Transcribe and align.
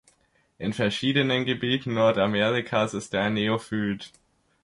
In 0.57 0.73
verschiedenen 0.73 1.45
Gebieten 1.45 1.93
Nordamerikas 1.93 2.95
ist 2.95 3.13
er 3.13 3.21
ein 3.25 3.35
Neophyt. 3.35 4.11